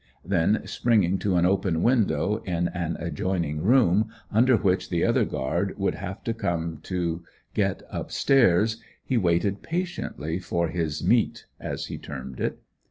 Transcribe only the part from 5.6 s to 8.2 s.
would have to come to get up